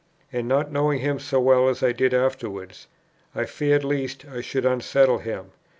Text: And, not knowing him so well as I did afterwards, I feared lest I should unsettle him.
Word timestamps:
And, 0.33 0.47
not 0.47 0.71
knowing 0.71 1.01
him 1.01 1.19
so 1.19 1.39
well 1.39 1.69
as 1.69 1.83
I 1.83 1.91
did 1.91 2.11
afterwards, 2.11 2.87
I 3.35 3.45
feared 3.45 3.83
lest 3.83 4.25
I 4.25 4.41
should 4.41 4.65
unsettle 4.65 5.19
him. 5.19 5.51